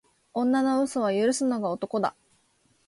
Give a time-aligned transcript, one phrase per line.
[0.33, 2.15] 女の嘘は許すのが男だ